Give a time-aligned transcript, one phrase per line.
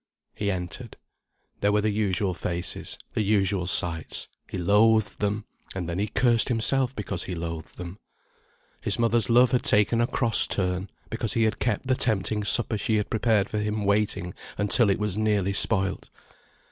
[0.33, 0.97] He entered.
[1.59, 4.27] There were the usual faces, the usual sights.
[4.49, 7.99] He loathed them, and then he cursed himself because he loathed them.
[8.81, 12.79] His mother's love had taken a cross turn, because he had kept the tempting supper
[12.79, 16.09] she had prepared for him waiting until it was nearly spoilt.